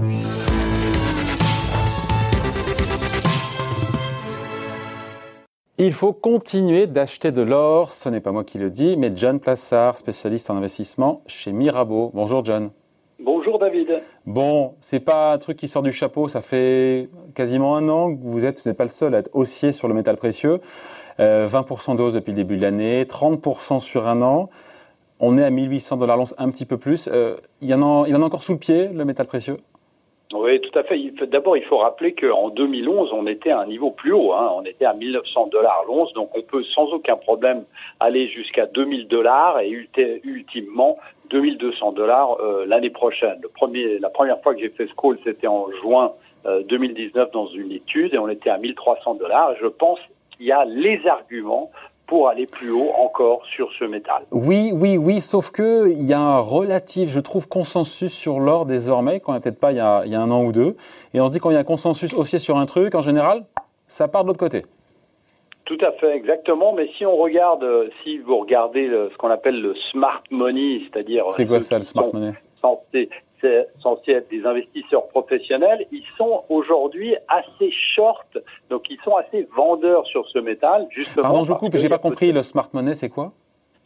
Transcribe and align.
Il 0.00 0.22
faut 5.92 6.12
continuer 6.12 6.86
d'acheter 6.86 7.32
de 7.32 7.42
l'or, 7.42 7.90
ce 7.90 8.08
n'est 8.08 8.20
pas 8.20 8.30
moi 8.30 8.44
qui 8.44 8.58
le 8.58 8.70
dis, 8.70 8.96
mais 8.96 9.10
John 9.16 9.40
Plassard, 9.40 9.96
spécialiste 9.96 10.50
en 10.50 10.56
investissement 10.56 11.22
chez 11.26 11.50
Mirabeau. 11.50 12.12
Bonjour 12.14 12.44
John. 12.44 12.70
Bonjour 13.18 13.58
David. 13.58 14.00
Bon, 14.24 14.74
c'est 14.80 15.00
pas 15.00 15.32
un 15.32 15.38
truc 15.38 15.56
qui 15.56 15.66
sort 15.66 15.82
du 15.82 15.92
chapeau, 15.92 16.28
ça 16.28 16.42
fait 16.42 17.08
quasiment 17.34 17.76
un 17.76 17.88
an 17.88 18.14
que 18.14 18.20
vous 18.22 18.44
êtes, 18.44 18.62
vous 18.62 18.70
n'êtes 18.70 18.78
pas 18.78 18.84
le 18.84 18.90
seul 18.90 19.16
à 19.16 19.18
être 19.18 19.30
haussier 19.32 19.72
sur 19.72 19.88
le 19.88 19.94
métal 19.94 20.16
précieux. 20.16 20.60
20% 21.18 21.20
euh, 21.20 21.94
de 21.96 22.02
hausse 22.02 22.12
depuis 22.12 22.30
le 22.30 22.36
début 22.36 22.56
de 22.56 22.62
l'année, 22.62 23.04
30% 23.04 23.80
sur 23.80 24.06
un 24.06 24.22
an. 24.22 24.48
On 25.18 25.36
est 25.36 25.42
à 25.42 25.50
1800 25.50 25.96
dollars 25.96 26.16
l'once, 26.16 26.36
un 26.38 26.48
petit 26.50 26.66
peu 26.66 26.76
plus. 26.76 27.08
Euh, 27.12 27.34
il, 27.60 27.68
y 27.68 27.74
en 27.74 27.82
a, 27.82 28.06
il 28.06 28.14
en 28.14 28.22
a 28.22 28.24
encore 28.24 28.44
sous 28.44 28.52
le 28.52 28.58
pied, 28.58 28.86
le 28.86 29.04
métal 29.04 29.26
précieux? 29.26 29.56
Oui, 30.34 30.60
tout 30.60 30.78
à 30.78 30.82
fait. 30.82 30.98
D'abord, 31.26 31.56
il 31.56 31.64
faut 31.64 31.78
rappeler 31.78 32.12
qu'en 32.12 32.50
2011, 32.50 33.10
on 33.14 33.26
était 33.26 33.50
à 33.50 33.60
un 33.60 33.66
niveau 33.66 33.90
plus 33.90 34.12
haut. 34.12 34.34
Hein. 34.34 34.52
On 34.56 34.62
était 34.64 34.84
à 34.84 34.92
1900 34.92 35.46
dollars 35.46 35.84
l'once, 35.86 36.12
donc 36.12 36.30
on 36.36 36.42
peut 36.42 36.62
sans 36.64 36.84
aucun 36.92 37.16
problème 37.16 37.64
aller 37.98 38.28
jusqu'à 38.28 38.66
2000 38.66 39.08
dollars 39.08 39.60
et 39.60 39.70
ultimement 40.24 40.98
2200 41.30 41.92
dollars 41.92 42.36
euh, 42.40 42.66
l'année 42.66 42.90
prochaine. 42.90 43.38
Le 43.42 43.48
premier, 43.48 43.98
la 43.98 44.10
première 44.10 44.40
fois 44.42 44.54
que 44.54 44.60
j'ai 44.60 44.68
fait 44.68 44.86
ce 44.86 44.94
call, 44.94 45.18
c'était 45.24 45.46
en 45.46 45.70
juin 45.82 46.12
2019 46.44 47.16
euh, 47.16 47.30
dans 47.32 47.46
une 47.48 47.72
étude 47.72 48.12
et 48.12 48.18
on 48.18 48.28
était 48.28 48.50
à 48.50 48.58
1300 48.58 49.14
dollars. 49.14 49.54
Je 49.60 49.66
pense 49.66 49.98
qu'il 50.36 50.46
y 50.46 50.52
a 50.52 50.66
les 50.66 51.06
arguments 51.06 51.70
pour 52.08 52.28
aller 52.28 52.46
plus 52.46 52.70
haut 52.70 52.90
encore 52.98 53.44
sur 53.54 53.70
ce 53.78 53.84
métal. 53.84 54.22
Oui, 54.32 54.72
oui, 54.74 54.96
oui, 54.96 55.20
sauf 55.20 55.50
que 55.50 55.88
il 55.90 56.04
y 56.04 56.14
a 56.14 56.18
un 56.18 56.40
relatif, 56.40 57.10
je 57.10 57.20
trouve, 57.20 57.46
consensus 57.46 58.12
sur 58.12 58.40
l'or 58.40 58.66
désormais, 58.66 59.20
qu'on 59.20 59.32
n'a 59.32 59.40
peut-être 59.40 59.60
pas 59.60 59.72
il 59.72 59.76
y, 59.76 59.80
a, 59.80 60.02
il 60.06 60.10
y, 60.10 60.14
a, 60.14 60.20
un 60.20 60.30
an 60.30 60.42
ou 60.42 60.50
deux. 60.50 60.74
Et 61.14 61.20
on 61.20 61.26
se 61.26 61.32
dit 61.32 61.38
quand 61.38 61.50
il 61.50 61.54
y 61.54 61.56
a 61.56 61.60
un 61.60 61.64
consensus 61.64 62.14
aussi 62.14 62.40
sur 62.40 62.56
un 62.56 62.66
truc, 62.66 62.94
en 62.94 63.02
général, 63.02 63.44
ça 63.86 64.08
part 64.08 64.24
de 64.24 64.28
l'autre 64.28 64.40
côté. 64.40 64.64
Tout 65.66 65.78
à 65.82 65.92
fait, 65.92 66.16
exactement. 66.16 66.72
Mais 66.72 66.88
si 66.96 67.04
on 67.04 67.14
regarde, 67.16 67.62
euh, 67.62 67.90
si 68.02 68.16
vous 68.16 68.38
regardez 68.38 68.88
ce 68.88 69.16
qu'on 69.18 69.28
appelle 69.28 69.60
le 69.60 69.74
smart 69.92 70.22
money, 70.30 70.80
c'est-à-dire 70.90 71.26
c'est 71.32 71.46
quoi 71.46 71.60
ça 71.60 71.76
le 71.76 71.84
smart 71.84 72.08
money? 72.12 72.32
Censés 73.80 74.12
être 74.12 74.28
des 74.28 74.44
investisseurs 74.44 75.08
professionnels, 75.08 75.86
ils 75.92 76.04
sont 76.16 76.44
aujourd'hui 76.48 77.16
assez 77.28 77.70
short, 77.94 78.38
donc 78.70 78.90
ils 78.90 78.98
sont 79.04 79.16
assez 79.16 79.48
vendeurs 79.56 80.06
sur 80.06 80.28
ce 80.28 80.38
métal. 80.38 80.86
Justement 80.90 81.22
Pardon, 81.22 81.44
je 81.44 81.52
vous 81.52 81.58
coupe, 81.58 81.76
j'ai 81.76 81.88
pas 81.88 81.98
compris. 81.98 82.32
Le 82.32 82.42
smart 82.42 82.68
money, 82.72 82.94
c'est 82.94 83.08
quoi? 83.08 83.32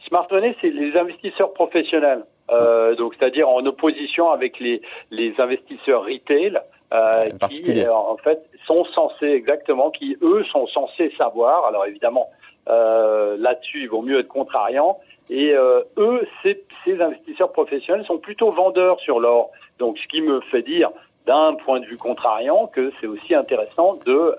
Smart 0.07 0.27
money, 0.31 0.55
c'est 0.61 0.69
les 0.69 0.97
investisseurs 0.97 1.53
professionnels, 1.53 2.25
euh, 2.51 2.95
donc 2.95 3.15
c'est-à-dire 3.17 3.47
en 3.47 3.65
opposition 3.65 4.31
avec 4.31 4.59
les 4.59 4.81
les 5.11 5.33
investisseurs 5.39 6.03
retail. 6.03 6.59
Euh, 6.93 7.31
qui 7.49 7.81
euh, 7.81 7.91
en 7.91 8.17
fait 8.17 8.39
sont 8.67 8.85
censés 8.85 9.25
exactement, 9.25 9.89
qui 9.89 10.15
eux 10.21 10.43
sont 10.51 10.67
censés 10.67 11.11
savoir. 11.17 11.65
Alors 11.65 11.87
évidemment, 11.87 12.29
euh, 12.69 13.35
là-dessus, 13.39 13.81
il 13.81 13.89
vaut 13.89 14.03
mieux 14.03 14.19
être 14.19 14.27
contrariant. 14.27 14.99
Et 15.29 15.51
euh, 15.53 15.81
eux, 15.97 16.27
ces, 16.41 16.63
ces, 16.83 17.01
investisseurs 17.01 17.51
professionnels 17.51 18.05
sont 18.05 18.17
plutôt 18.17 18.51
vendeurs 18.51 18.99
sur 18.99 19.19
l'or. 19.19 19.51
Donc, 19.79 19.97
ce 19.97 20.07
qui 20.07 20.21
me 20.21 20.41
fait 20.51 20.61
dire, 20.61 20.89
d'un 21.25 21.55
point 21.55 21.79
de 21.79 21.85
vue 21.85 21.97
contrariant, 21.97 22.67
que 22.67 22.91
c'est 22.99 23.07
aussi 23.07 23.33
intéressant 23.33 23.93
de 24.05 24.35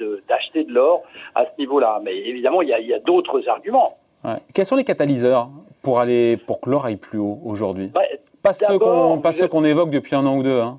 euh, 0.00 0.16
d'acheter 0.28 0.64
de, 0.64 0.72
l'or 0.72 1.02
à 1.34 1.44
ce 1.44 1.50
niveau-là. 1.58 2.00
Mais 2.04 2.16
évidemment, 2.16 2.62
il 2.62 2.68
y 2.68 2.94
a, 2.94 2.98
d'autres 3.00 3.48
arguments. 3.48 3.96
Ouais. 4.24 4.38
Quels 4.54 4.66
sont 4.66 4.76
les 4.76 4.84
catalyseurs 4.84 5.48
pour 5.82 5.98
aller 5.98 6.36
pour 6.36 6.60
que 6.60 6.70
l'or 6.70 6.84
aille 6.84 6.96
plus 6.96 7.18
haut 7.18 7.38
aujourd'hui? 7.44 7.88
Bah, 7.88 8.02
Pas 8.42 8.52
ceux 8.52 9.48
qu'on 9.48 9.64
évoque 9.64 9.90
depuis 9.90 10.14
un 10.14 10.24
an 10.26 10.36
ou 10.36 10.42
deux. 10.42 10.60
Hein. 10.60 10.78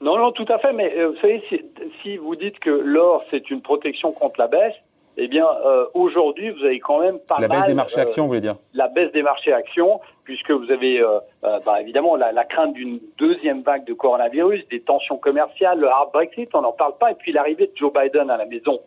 Non, 0.00 0.16
non, 0.16 0.32
tout 0.32 0.46
à 0.48 0.58
fait. 0.58 0.72
Mais 0.72 0.94
euh, 0.96 1.08
vous 1.08 1.16
savez, 1.16 1.42
si, 1.48 1.60
si 2.02 2.16
vous 2.16 2.36
dites 2.36 2.58
que 2.58 2.70
l'or 2.70 3.22
c'est 3.30 3.50
une 3.50 3.60
protection 3.60 4.12
contre 4.12 4.40
la 4.40 4.46
baisse, 4.46 4.74
eh 5.16 5.28
bien, 5.28 5.46
euh, 5.46 5.86
aujourd'hui, 5.94 6.50
vous 6.50 6.64
avez 6.64 6.80
quand 6.80 7.00
même 7.00 7.18
pas 7.28 7.40
la 7.40 7.48
mal... 7.48 7.58
La 7.58 7.58
baisse 7.58 7.68
des 7.68 7.74
marchés 7.74 8.00
actions, 8.00 8.22
vous 8.22 8.28
voulez 8.28 8.40
dire? 8.40 8.56
La 8.74 8.88
baisse 8.88 9.12
des 9.12 9.22
marchés 9.22 9.52
actions, 9.52 10.00
puisque 10.24 10.50
vous 10.50 10.70
avez, 10.70 11.00
euh, 11.00 11.18
euh, 11.44 11.58
bah, 11.66 11.80
évidemment, 11.80 12.16
la, 12.16 12.32
la 12.32 12.44
crainte 12.44 12.74
d'une 12.74 13.00
deuxième 13.18 13.62
vague 13.62 13.84
de 13.84 13.92
coronavirus, 13.92 14.66
des 14.68 14.80
tensions 14.80 15.18
commerciales, 15.18 15.78
le 15.78 15.88
hard 15.88 16.12
Brexit, 16.12 16.48
on 16.54 16.62
n'en 16.62 16.72
parle 16.72 16.96
pas, 16.98 17.10
et 17.10 17.14
puis 17.14 17.32
l'arrivée 17.32 17.66
de 17.66 17.72
Joe 17.74 17.92
Biden 17.92 18.30
à 18.30 18.36
la 18.36 18.46
Maison 18.46 18.80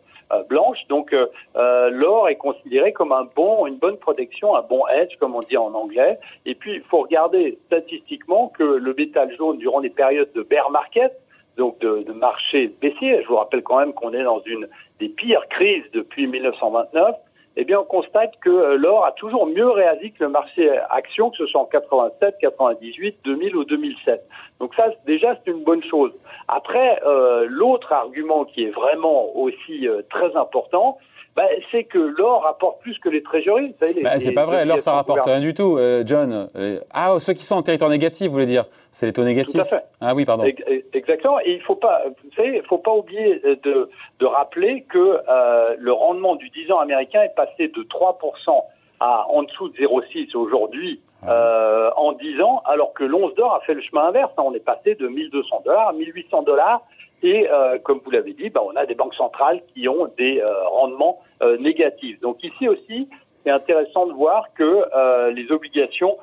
Blanche. 0.48 0.78
Donc, 0.88 1.14
l'or 1.54 2.28
est 2.28 2.36
considéré 2.36 2.92
comme 2.92 3.12
un 3.12 3.28
bon, 3.36 3.66
une 3.66 3.76
bonne 3.76 3.98
protection, 3.98 4.56
un 4.56 4.62
bon 4.62 4.82
hedge, 4.88 5.16
comme 5.20 5.36
on 5.36 5.40
dit 5.40 5.56
en 5.56 5.72
anglais. 5.74 6.18
Et 6.46 6.54
puis, 6.54 6.76
il 6.76 6.82
faut 6.82 7.02
regarder 7.02 7.58
statistiquement 7.66 8.48
que 8.48 8.64
le 8.64 8.94
métal 8.94 9.30
jaune, 9.36 9.58
durant 9.58 9.80
les 9.80 9.90
périodes 9.90 10.32
de 10.34 10.42
bear 10.42 10.70
market, 10.70 11.12
donc 11.56 11.78
de, 11.80 12.02
de 12.02 12.12
marché 12.12 12.72
baissier. 12.80 13.22
Je 13.22 13.28
vous 13.28 13.36
rappelle 13.36 13.62
quand 13.62 13.78
même 13.78 13.92
qu'on 13.92 14.12
est 14.12 14.24
dans 14.24 14.40
une 14.40 14.68
des 15.00 15.08
pires 15.08 15.46
crises 15.48 15.84
depuis 15.92 16.26
1929. 16.26 17.16
Eh 17.56 17.64
bien, 17.64 17.78
on 17.78 17.84
constate 17.84 18.32
que 18.40 18.50
euh, 18.50 18.76
l'or 18.76 19.04
a 19.04 19.12
toujours 19.12 19.46
mieux 19.46 19.68
réagi 19.68 20.10
que 20.12 20.24
le 20.24 20.30
marché 20.30 20.76
action, 20.90 21.30
que 21.30 21.36
ce 21.36 21.46
soit 21.46 21.60
en 21.60 21.66
87, 21.66 22.36
98, 22.40 23.18
2000 23.24 23.56
ou 23.56 23.64
2007. 23.64 24.26
Donc 24.58 24.74
ça, 24.74 24.88
déjà, 25.06 25.36
c'est 25.36 25.52
une 25.52 25.62
bonne 25.62 25.84
chose. 25.84 26.12
Après, 26.48 27.00
euh, 27.06 27.46
l'autre 27.48 27.92
argument 27.92 28.44
qui 28.44 28.64
est 28.64 28.70
vraiment 28.70 29.36
aussi 29.36 29.86
euh, 29.86 30.02
très 30.10 30.36
important, 30.36 30.98
bah, 31.36 31.48
c'est 31.70 31.84
que 31.84 31.98
l'or 31.98 32.42
rapporte 32.44 32.80
plus 32.80 32.98
que 32.98 33.08
les 33.08 33.22
trésoreries. 33.22 33.74
Bah, 34.02 34.18
c'est 34.18 34.32
pas 34.32 34.46
vrai, 34.46 34.64
l'or 34.64 34.80
ça 34.80 34.92
rapporte 34.92 35.24
rien 35.24 35.40
du 35.40 35.52
tout, 35.52 35.76
euh, 35.78 36.04
John. 36.06 36.48
Euh, 36.54 36.80
ah, 36.92 37.16
ceux 37.18 37.32
qui 37.32 37.44
sont 37.44 37.56
en 37.56 37.62
territoire 37.62 37.90
négatif, 37.90 38.28
vous 38.28 38.34
voulez 38.34 38.46
dire 38.46 38.66
C'est 38.90 39.06
les 39.06 39.12
taux 39.12 39.24
négatifs 39.24 39.54
Tout 39.54 39.60
à 39.60 39.64
fait. 39.64 39.84
Ah 40.00 40.14
oui, 40.14 40.24
pardon. 40.24 40.44
Exactement. 40.92 41.40
Et 41.40 41.54
il 41.54 41.62
faut 41.62 41.74
pas, 41.74 42.02
vous 42.06 42.30
savez, 42.36 42.62
faut 42.68 42.78
pas 42.78 42.94
oublier 42.94 43.40
de, 43.64 43.90
de 44.20 44.26
rappeler 44.26 44.82
que 44.88 45.20
euh, 45.28 45.74
le 45.78 45.92
rendement 45.92 46.36
du 46.36 46.50
10 46.50 46.70
ans 46.72 46.78
américain 46.78 47.22
est 47.22 47.34
passé 47.34 47.68
de 47.68 47.82
3% 47.82 48.64
à 49.00 49.26
en 49.28 49.42
dessous 49.42 49.68
de 49.70 49.76
0,6 49.76 50.36
aujourd'hui 50.36 51.00
ah 51.26 51.32
euh, 51.32 51.90
en 51.96 52.12
10 52.12 52.42
ans, 52.42 52.62
alors 52.66 52.92
que 52.92 53.04
l'once 53.04 53.34
d'or 53.34 53.54
a 53.54 53.60
fait 53.60 53.74
le 53.74 53.80
chemin 53.80 54.08
inverse. 54.08 54.30
On 54.36 54.54
est 54.54 54.64
passé 54.64 54.94
de 54.94 55.08
1200 55.08 55.62
dollars 55.64 55.88
à 55.88 55.92
1800 55.92 56.42
dollars 56.42 56.82
et 57.24 57.48
euh, 57.50 57.78
comme 57.82 58.00
vous 58.04 58.10
l'avez 58.10 58.34
dit, 58.34 58.50
bah, 58.50 58.60
on 58.64 58.76
a 58.76 58.84
des 58.84 58.94
banques 58.94 59.14
centrales 59.14 59.62
qui 59.72 59.88
ont 59.88 60.08
des 60.18 60.40
euh, 60.40 60.68
rendements 60.68 61.20
euh, 61.42 61.56
négatifs. 61.56 62.20
Donc 62.20 62.44
ici 62.44 62.68
aussi, 62.68 63.08
c'est 63.44 63.50
intéressant 63.50 64.06
de 64.06 64.12
voir 64.12 64.48
que 64.54 64.84
les 65.32 65.52
obligations 65.52 66.16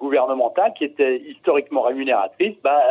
gouvernementales, 0.00 0.72
qui 0.76 0.86
étaient 0.86 1.18
historiquement 1.18 1.82
rémunératrices, 1.82 2.56
bah, 2.64 2.82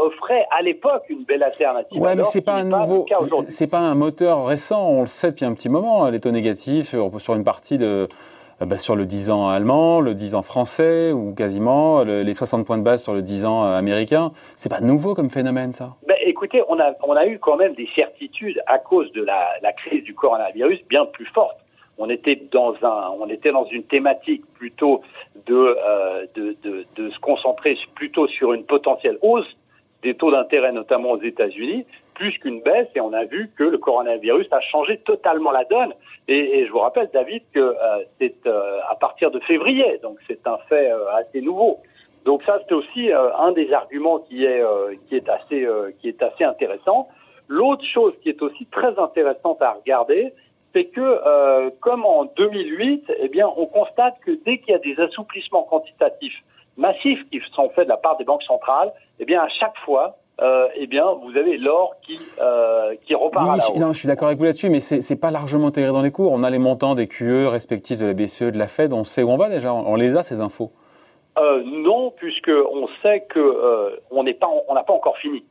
offraient 0.00 0.46
à 0.56 0.62
l'époque 0.62 1.06
une 1.08 1.24
belle 1.24 1.42
alternative. 1.42 2.00
Ouais, 2.00 2.14
mais 2.14 2.22
c'est 2.26 2.40
pas 2.40 2.52
un 2.52 2.62
nouveau, 2.62 3.06
c'est 3.48 3.66
pas 3.66 3.80
un 3.80 3.96
moteur 3.96 4.46
récent. 4.46 4.88
On 4.88 5.00
le 5.00 5.08
sait 5.08 5.32
depuis 5.32 5.44
un 5.44 5.54
petit 5.54 5.68
moment. 5.68 6.08
Les 6.08 6.20
taux 6.20 6.30
négatifs 6.30 6.94
sur 7.18 7.34
une 7.34 7.42
partie 7.42 7.78
de 7.78 8.06
bah, 8.66 8.78
sur 8.78 8.96
le 8.96 9.06
10 9.06 9.30
ans 9.30 9.48
allemand, 9.48 10.00
le 10.00 10.14
10 10.14 10.34
ans 10.34 10.42
français 10.42 11.12
ou 11.12 11.34
quasiment 11.34 12.02
les 12.02 12.34
60 12.34 12.66
points 12.66 12.78
de 12.78 12.82
base 12.82 13.02
sur 13.02 13.14
le 13.14 13.22
10 13.22 13.46
ans 13.46 13.62
américain. 13.64 14.32
C'est 14.56 14.68
pas 14.68 14.80
nouveau 14.80 15.14
comme 15.14 15.30
phénomène 15.30 15.72
ça? 15.72 15.96
Ben, 16.06 16.16
écoutez, 16.24 16.62
on 16.68 16.78
a, 16.78 16.94
on 17.02 17.14
a 17.14 17.26
eu 17.26 17.38
quand 17.38 17.56
même 17.56 17.74
des 17.74 17.88
certitudes 17.94 18.60
à 18.66 18.78
cause 18.78 19.10
de 19.12 19.22
la, 19.22 19.72
crise 19.72 20.04
du 20.04 20.14
coronavirus 20.14 20.80
bien 20.88 21.06
plus 21.06 21.26
fortes. 21.26 21.58
On 21.98 22.08
était 22.08 22.40
dans 22.50 22.74
un, 22.82 23.12
on 23.18 23.28
était 23.28 23.52
dans 23.52 23.66
une 23.66 23.84
thématique 23.84 24.42
plutôt 24.54 25.02
de, 25.46 25.54
euh, 25.54 26.26
de, 26.34 26.56
de, 26.62 26.86
de, 26.96 27.10
se 27.10 27.18
concentrer 27.20 27.78
plutôt 27.94 28.26
sur 28.26 28.52
une 28.54 28.64
potentielle 28.64 29.18
hausse 29.20 29.54
des 30.02 30.14
taux 30.14 30.30
d'intérêt, 30.30 30.72
notamment 30.72 31.12
aux 31.12 31.22
États-Unis, 31.22 31.84
plus 32.14 32.38
qu'une 32.38 32.60
baisse. 32.60 32.88
Et 32.94 33.00
on 33.00 33.12
a 33.12 33.24
vu 33.24 33.50
que 33.56 33.64
le 33.64 33.78
coronavirus 33.78 34.46
a 34.52 34.60
changé 34.60 34.98
totalement 34.98 35.50
la 35.50 35.64
donne. 35.64 35.92
Et, 36.28 36.66
je 36.66 36.70
vous 36.70 36.78
rappelle, 36.78 37.10
David, 37.12 37.42
que 37.52 37.60
euh, 37.60 37.74
c'est 38.18 38.46
euh, 38.46 38.80
à 38.88 38.94
partir 38.94 39.30
de 39.30 39.40
février, 39.40 39.98
donc 40.02 40.18
c'est 40.26 40.46
un 40.46 40.58
fait 40.68 40.90
euh, 40.90 41.12
assez 41.14 41.40
nouveau. 41.40 41.78
Donc 42.24 42.42
ça, 42.42 42.60
c'est 42.68 42.74
aussi 42.74 43.10
un 43.12 43.52
des 43.52 43.72
arguments 43.72 44.18
qui 44.18 44.44
est 44.44 44.62
qui 45.08 45.16
est 45.16 45.26
assez 45.30 45.66
qui 46.00 46.08
est 46.08 46.22
assez 46.22 46.44
intéressant. 46.44 47.08
L'autre 47.48 47.82
chose 47.86 48.12
qui 48.22 48.28
est 48.28 48.42
aussi 48.42 48.66
très 48.66 48.98
intéressante 48.98 49.62
à 49.62 49.72
regarder, 49.72 50.34
c'est 50.74 50.84
que 50.84 51.70
comme 51.80 52.04
en 52.04 52.26
2008, 52.26 53.10
eh 53.20 53.28
bien, 53.28 53.48
on 53.56 53.64
constate 53.64 54.20
que 54.20 54.32
dès 54.44 54.58
qu'il 54.58 54.72
y 54.72 54.74
a 54.74 54.78
des 54.80 55.00
assouplissements 55.00 55.62
quantitatifs 55.62 56.44
massifs 56.76 57.24
qui 57.30 57.40
sont 57.54 57.70
faits 57.70 57.84
de 57.84 57.88
la 57.88 57.96
part 57.96 58.18
des 58.18 58.24
banques 58.24 58.42
centrales, 58.42 58.92
eh 59.20 59.24
bien, 59.26 59.42
à 59.42 59.48
chaque 59.48 59.76
fois, 59.84 60.16
euh, 60.40 60.68
eh 60.74 60.86
bien, 60.86 61.04
vous 61.22 61.36
avez 61.36 61.58
l'or 61.58 61.96
qui, 62.00 62.18
euh, 62.40 62.94
qui 63.06 63.14
repart 63.14 63.44
oui, 63.44 63.52
à 63.52 63.56
la 63.56 63.62
je, 63.62 63.78
non, 63.78 63.92
je 63.92 63.98
suis 63.98 64.08
d'accord 64.08 64.28
avec 64.28 64.38
vous 64.38 64.46
là-dessus, 64.46 64.70
mais 64.70 64.80
c'est, 64.80 65.02
c'est 65.02 65.20
pas 65.20 65.30
largement 65.30 65.66
intégré 65.66 65.92
dans 65.92 66.00
les 66.00 66.10
cours. 66.10 66.32
On 66.32 66.42
a 66.42 66.48
les 66.48 66.58
montants 66.58 66.94
des 66.94 67.06
QE 67.06 67.46
respectifs 67.46 67.98
de 67.98 68.06
la 68.06 68.14
BCE, 68.14 68.44
de 68.44 68.58
la 68.58 68.66
Fed, 68.66 68.94
on 68.94 69.04
sait 69.04 69.22
où 69.22 69.30
on 69.30 69.36
va 69.36 69.50
déjà, 69.50 69.74
on 69.74 69.94
les 69.96 70.16
a 70.16 70.22
ces 70.22 70.40
infos. 70.40 70.72
Euh, 71.38 71.62
non, 71.64 72.10
puisque 72.16 72.50
on 72.50 72.88
sait 73.02 73.26
que 73.28 73.98
on 74.10 74.24
n'est 74.24 74.34
pas, 74.34 74.48
on 74.68 74.74
n'a 74.74 74.82
pas 74.82 74.94
encore 74.94 75.18
fini. 75.18 75.44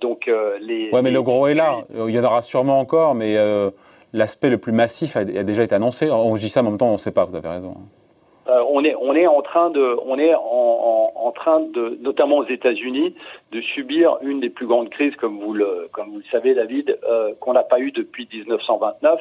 Donc 0.00 0.30
les. 0.60 0.90
Ouais, 0.90 1.02
mais 1.02 1.10
le 1.12 1.22
gros 1.22 1.46
est 1.46 1.54
là. 1.54 1.82
Il 1.94 2.14
y 2.14 2.18
en 2.18 2.24
aura 2.24 2.42
sûrement 2.42 2.80
encore, 2.80 3.14
mais 3.14 3.36
l'aspect 4.12 4.50
le 4.50 4.58
plus 4.58 4.72
massif 4.72 5.16
a, 5.16 5.20
a, 5.20 5.24
déjà 5.24 5.62
été 5.62 5.74
annoncé. 5.74 6.10
On 6.10 6.34
dit 6.34 6.50
ça, 6.50 6.62
mais 6.62 6.68
en 6.68 6.70
même 6.72 6.78
temps, 6.78 6.88
on 6.88 6.92
ne 6.92 6.96
sait 6.96 7.12
pas. 7.12 7.24
Vous 7.24 7.36
avez 7.36 7.48
raison. 7.48 7.76
Euh, 8.48 8.64
on 8.68 8.84
est 8.84 8.94
on 8.96 9.14
est 9.14 9.26
en 9.26 9.40
train 9.42 9.70
de 9.70 9.96
on 10.04 10.18
est 10.18 10.34
en, 10.34 11.12
en, 11.14 11.30
train 11.30 11.60
de 11.60 11.96
notamment 12.00 12.38
aux 12.38 12.46
États-Unis 12.46 13.14
de 13.52 13.60
subir 13.60 14.18
une 14.22 14.40
des 14.40 14.50
plus 14.50 14.66
grandes 14.66 14.90
crises 14.90 15.14
comme 15.16 15.38
vous 15.38 15.54
le 15.54 15.88
comme 15.92 16.10
vous 16.10 16.18
le 16.18 16.24
savez 16.32 16.54
David 16.54 16.98
euh, 17.04 17.34
qu'on 17.40 17.52
n'a 17.52 17.62
pas 17.62 17.78
eu 17.78 17.92
depuis 17.92 18.28
1929. 18.32 19.20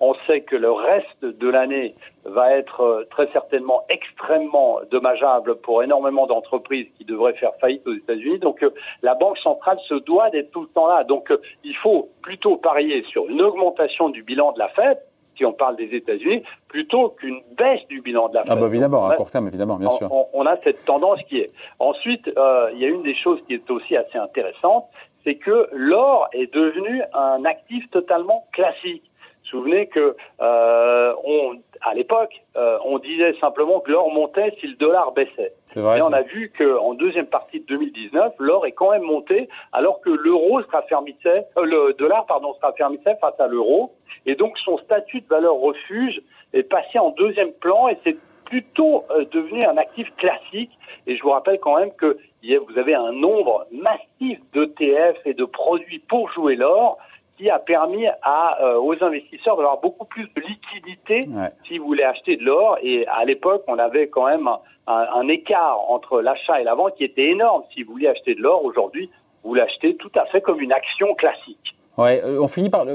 On 0.00 0.14
sait 0.26 0.40
que 0.40 0.56
le 0.56 0.72
reste 0.72 1.22
de 1.22 1.48
l'année 1.48 1.94
va 2.24 2.56
être 2.56 2.80
euh, 2.80 3.04
très 3.10 3.28
certainement 3.32 3.84
extrêmement 3.90 4.80
dommageable 4.90 5.56
pour 5.56 5.82
énormément 5.82 6.26
d'entreprises 6.26 6.86
qui 6.96 7.04
devraient 7.04 7.34
faire 7.34 7.52
faillite 7.60 7.86
aux 7.86 7.94
États-Unis. 7.94 8.38
Donc 8.38 8.64
la 9.02 9.14
banque 9.14 9.38
centrale 9.38 9.78
se 9.86 9.94
doit 9.94 10.30
d'être 10.30 10.50
tout 10.50 10.62
le 10.62 10.68
temps 10.68 10.86
là. 10.86 11.04
Donc 11.04 11.30
il 11.62 11.76
faut 11.76 12.08
plutôt 12.22 12.56
parier 12.56 13.02
sur 13.10 13.28
une 13.28 13.42
augmentation 13.42 14.08
du 14.08 14.22
bilan 14.22 14.52
de 14.52 14.58
la 14.58 14.68
Fed 14.68 14.98
si 15.36 15.44
on 15.44 15.52
parle 15.52 15.76
des 15.76 15.94
États-Unis, 15.94 16.42
plutôt 16.68 17.10
qu'une 17.10 17.40
baisse 17.56 17.86
du 17.88 18.00
bilan 18.00 18.28
de 18.28 18.34
la 18.34 18.40
Fed. 18.40 18.50
Ah 18.50 18.56
bah 18.56 18.66
évidemment, 18.66 19.06
à 19.06 19.16
court 19.16 19.30
terme, 19.30 19.48
évidemment, 19.48 19.76
bien 19.76 19.90
sûr. 19.90 20.10
On, 20.32 20.46
a 20.46 20.56
cette 20.64 20.84
tendance 20.84 21.20
qui 21.28 21.38
est. 21.38 21.50
Ensuite, 21.78 22.28
euh, 22.36 22.70
il 22.72 22.80
y 22.80 22.84
a 22.84 22.88
une 22.88 23.02
des 23.02 23.14
choses 23.14 23.40
qui 23.46 23.54
est 23.54 23.70
aussi 23.70 23.96
assez 23.96 24.18
intéressante, 24.18 24.86
c'est 25.24 25.36
que 25.36 25.68
l'or 25.72 26.28
est 26.32 26.52
devenu 26.52 27.02
un 27.14 27.44
actif 27.44 27.88
totalement 27.90 28.46
classique. 28.52 29.04
Souvenez 29.44 29.86
que 29.86 30.16
euh, 30.40 31.14
on, 31.24 31.58
à 31.82 31.94
l'époque, 31.94 32.42
euh, 32.56 32.78
on 32.84 32.98
disait 32.98 33.34
simplement 33.40 33.80
que 33.80 33.90
l'or 33.90 34.10
montait 34.12 34.54
si 34.60 34.66
le 34.66 34.76
dollar 34.76 35.12
baissait. 35.12 35.52
Vrai, 35.74 35.98
Et 35.98 36.02
on 36.02 36.12
a 36.12 36.22
vu 36.22 36.52
qu'en 36.56 36.94
deuxième 36.94 37.26
partie 37.26 37.60
de 37.60 37.66
2019, 37.66 38.34
l'or 38.38 38.66
est 38.66 38.72
quand 38.72 38.90
même 38.90 39.02
monté, 39.02 39.48
alors 39.72 40.00
que 40.00 40.10
l'euro 40.10 40.62
se 40.62 40.68
raffermissait, 40.68 41.46
euh, 41.56 41.64
le 41.64 41.94
dollar 41.94 42.26
pardon 42.26 42.54
se 42.54 42.60
raffermissait 42.60 43.16
face 43.20 43.38
à 43.38 43.46
l'euro, 43.46 43.92
et 44.26 44.34
donc 44.34 44.58
son 44.58 44.78
statut 44.78 45.20
de 45.20 45.28
valeur 45.28 45.54
refuge 45.54 46.22
est 46.52 46.62
passé 46.62 46.98
en 46.98 47.10
deuxième 47.10 47.52
plan 47.52 47.88
et 47.88 47.98
c'est 48.04 48.16
plutôt 48.44 49.04
euh, 49.10 49.24
devenu 49.32 49.64
un 49.64 49.76
actif 49.78 50.08
classique. 50.16 50.70
Et 51.06 51.16
je 51.16 51.22
vous 51.22 51.30
rappelle 51.30 51.58
quand 51.58 51.78
même 51.78 51.92
que 51.92 52.18
vous 52.42 52.78
avez 52.78 52.94
un 52.94 53.12
nombre 53.12 53.66
massif 53.72 54.38
d'ETF 54.52 55.16
et 55.24 55.32
de 55.32 55.44
produits 55.44 56.00
pour 56.00 56.30
jouer 56.32 56.56
l'or 56.56 56.98
qui 57.42 57.50
a 57.50 57.58
permis 57.58 58.06
à, 58.22 58.62
euh, 58.62 58.80
aux 58.80 58.94
investisseurs 59.02 59.56
d'avoir 59.56 59.80
beaucoup 59.80 60.04
plus 60.04 60.28
de 60.34 60.40
liquidité 60.40 61.28
s'ils 61.66 61.80
voulaient 61.80 62.04
acheter 62.04 62.36
de 62.36 62.44
l'or. 62.44 62.78
Et 62.82 63.04
à 63.08 63.24
l'époque, 63.24 63.64
on 63.66 63.78
avait 63.78 64.06
quand 64.08 64.26
même 64.26 64.48
un, 64.86 65.06
un, 65.14 65.26
écart 65.26 65.80
entre 65.88 66.20
l'achat 66.20 66.60
et 66.60 66.64
la 66.64 66.76
vente 66.76 66.94
qui 66.94 67.04
était 67.04 67.30
énorme. 67.30 67.64
Si 67.74 67.82
vous 67.82 67.94
vouliez 67.94 68.06
acheter 68.06 68.36
de 68.36 68.40
l'or 68.40 68.64
aujourd'hui, 68.64 69.10
vous 69.42 69.54
l'achetez 69.54 69.96
tout 69.96 70.10
à 70.14 70.24
fait 70.26 70.40
comme 70.40 70.60
une 70.60 70.72
action 70.72 71.14
classique. 71.14 71.76
Ouais, 71.98 72.22
euh, 72.24 72.40
on 72.40 72.46
finit 72.46 72.70
par 72.70 72.84
le, 72.84 72.92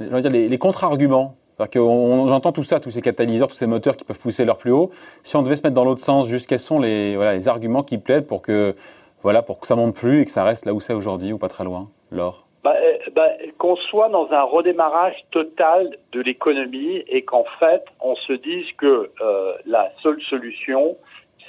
euh, 0.00 0.20
dire 0.20 0.30
les, 0.30 0.48
les 0.48 0.58
contre-arguments. 0.58 1.34
J'entends 1.74 2.52
tout 2.52 2.62
ça, 2.62 2.80
tous 2.80 2.90
ces 2.90 3.02
catalyseurs, 3.02 3.48
tous 3.48 3.56
ces 3.56 3.66
moteurs 3.66 3.94
qui 3.94 4.04
peuvent 4.04 4.18
pousser 4.18 4.46
l'or 4.46 4.56
plus 4.56 4.72
haut. 4.72 4.90
Si 5.22 5.36
on 5.36 5.42
devait 5.42 5.56
se 5.56 5.62
mettre 5.62 5.74
dans 5.74 5.84
l'autre 5.84 6.00
sens, 6.00 6.26
juste 6.26 6.48
quels 6.48 6.58
sont 6.58 6.78
les, 6.78 7.14
voilà, 7.14 7.34
les 7.34 7.48
arguments 7.48 7.82
qui 7.82 7.98
plaident 7.98 8.26
pour 8.26 8.40
que, 8.40 8.74
voilà, 9.22 9.42
pour 9.42 9.60
que 9.60 9.66
ça 9.66 9.76
monte 9.76 9.94
plus 9.94 10.22
et 10.22 10.24
que 10.24 10.30
ça 10.30 10.44
reste 10.44 10.64
là 10.64 10.72
où 10.72 10.80
c'est 10.80 10.94
aujourd'hui 10.94 11.34
ou 11.34 11.38
pas 11.38 11.48
très 11.48 11.64
loin, 11.64 11.90
l'or? 12.10 12.46
Bah, 12.62 12.74
euh, 12.76 12.98
bah, 13.14 13.28
qu'on 13.58 13.76
soit 13.76 14.08
dans 14.10 14.30
un 14.32 14.42
redémarrage 14.42 15.16
total 15.30 15.96
de 16.12 16.20
l'économie 16.20 17.02
et 17.08 17.22
qu'en 17.22 17.44
fait 17.58 17.84
on 18.00 18.14
se 18.16 18.34
dise 18.34 18.70
que 18.76 19.10
euh, 19.20 19.54
la 19.66 19.90
seule 20.02 20.20
solution 20.22 20.96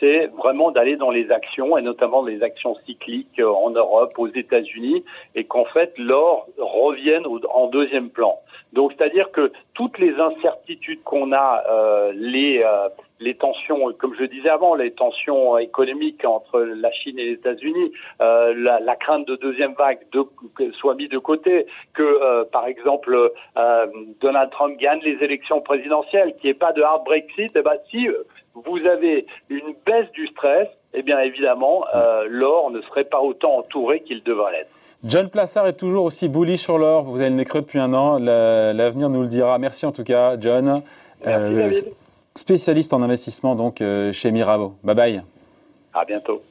c'est 0.02 0.28
vraiment 0.38 0.72
d'aller 0.72 0.98
dans 0.98 1.12
les 1.12 1.32
actions 1.32 1.78
et 1.78 1.82
notamment 1.82 2.26
les 2.26 2.44
actions 2.44 2.76
cycliques 2.86 3.40
euh, 3.40 3.48
en 3.48 3.70
Europe, 3.70 4.14
aux 4.18 4.28
États-Unis 4.28 5.06
et 5.36 5.46
qu'en 5.46 5.66
fait 5.66 5.94
l'or 5.98 6.48
revienne 6.58 7.24
en 7.50 7.68
deuxième 7.68 8.10
plan. 8.10 8.40
Donc 8.74 8.94
c'est-à-dire 8.98 9.32
que 9.32 9.52
toutes 9.76 10.00
les 10.00 10.14
incertitudes 10.16 11.04
qu'on 11.04 11.32
a, 11.32 11.64
euh, 11.70 12.12
les 12.16 12.64
euh, 12.66 12.90
les 13.20 13.36
tensions, 13.36 13.94
comme 14.00 14.16
je 14.16 14.24
disais 14.24 14.50
avant, 14.50 14.74
les 14.74 14.92
tensions 14.92 15.60
économiques 15.60 16.26
entre 16.26 16.60
la 16.62 16.92
Chine 16.92 17.20
et 17.20 17.26
les 17.26 17.34
États-Unis, 17.34 17.92
la, 18.20 18.96
crainte 19.00 19.28
de 19.28 19.36
deuxième 19.36 19.74
vague 19.74 20.00
de, 20.12 20.72
soit 20.72 20.96
mis 20.96 21.08
de 21.08 21.20
côté, 21.20 21.68
que 21.94 22.44
par 22.46 22.66
exemple 22.66 23.32
Donald 24.22 24.50
Trump 24.50 24.76
gagne 24.80 25.02
les 25.02 25.24
élections 25.24 25.62
présidentielles, 25.62 26.34
qu'il 26.38 26.46
n'y 26.46 26.50
ait 26.50 26.56
pas 26.56 26.74
de 26.74 26.82
hard 26.82 27.04
Brexit, 27.04 27.52
eh 27.54 27.62
ben, 27.62 27.78
si 27.92 28.08
vous 28.56 28.80
avez 28.86 29.26
une 29.50 29.74
baisse 29.86 30.12
du 30.14 30.28
stress, 30.28 30.68
eh 30.94 31.04
bien 31.04 31.20
évidemment, 31.20 31.86
l'or 32.28 32.72
ne 32.72 32.82
serait 32.82 33.06
pas 33.06 33.22
autant 33.22 33.60
entouré 33.60 34.02
qu'il 34.02 34.24
devrait 34.24 34.52
l'être. 34.52 34.70
John 35.04 35.30
Plassard 35.30 35.68
est 35.68 35.78
toujours 35.78 36.04
aussi 36.06 36.28
bullish 36.28 36.62
sur 36.62 36.78
l'or. 36.78 37.06
Vous 37.06 37.20
avez 37.20 37.30
le 37.30 37.36
nez 37.36 37.46
creux 37.46 37.62
depuis 37.62 37.80
un 37.80 37.94
an. 37.94 38.20
L'avenir 38.20 39.10
nous 39.10 39.22
le 39.22 39.28
dira. 39.28 39.58
Merci 39.58 39.86
en 39.86 39.92
tout 39.92 40.04
cas, 40.04 40.36
John. 40.40 40.82
Merci, 41.26 41.56
David 41.56 41.94
spécialiste 42.36 42.94
en 42.94 43.02
investissement 43.02 43.56
donc 43.56 43.82
euh, 43.82 44.12
chez 44.12 44.32
Mirabeau. 44.32 44.76
Bye 44.84 44.96
bye. 44.96 45.24
À 45.94 46.06
bientôt. 46.06 46.42